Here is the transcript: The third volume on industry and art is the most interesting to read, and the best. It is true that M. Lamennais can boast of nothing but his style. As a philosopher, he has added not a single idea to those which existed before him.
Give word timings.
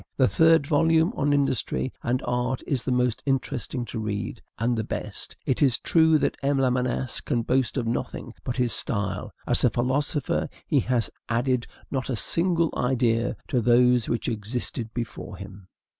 The 0.17 0.27
third 0.27 0.65
volume 0.65 1.13
on 1.15 1.31
industry 1.31 1.93
and 2.01 2.23
art 2.25 2.63
is 2.65 2.81
the 2.81 2.91
most 2.91 3.21
interesting 3.23 3.85
to 3.85 3.99
read, 3.99 4.41
and 4.57 4.75
the 4.75 4.83
best. 4.83 5.37
It 5.45 5.61
is 5.61 5.77
true 5.77 6.17
that 6.17 6.37
M. 6.41 6.57
Lamennais 6.57 7.21
can 7.23 7.43
boast 7.43 7.77
of 7.77 7.85
nothing 7.85 8.33
but 8.43 8.57
his 8.57 8.73
style. 8.73 9.31
As 9.45 9.63
a 9.63 9.69
philosopher, 9.69 10.49
he 10.65 10.79
has 10.79 11.11
added 11.29 11.67
not 11.91 12.09
a 12.09 12.15
single 12.15 12.73
idea 12.75 13.37
to 13.49 13.61
those 13.61 14.09
which 14.09 14.27
existed 14.27 14.91
before 14.91 15.37
him. 15.37 15.67